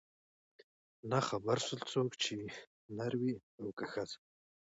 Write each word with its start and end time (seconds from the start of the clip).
نه 1.09 1.19
خبر 1.27 1.57
سول 1.67 1.81
څوک 1.91 2.11
چي 2.23 2.35
نر 2.97 3.13
وې 3.21 3.33
او 3.59 3.67
که 3.77 3.85
ښځه 3.91 4.17